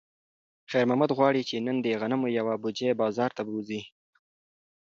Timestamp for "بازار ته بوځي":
3.01-3.81